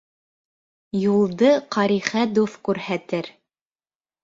[1.01, 3.33] Юлды Ҡарихә дуҫ күрһәтер.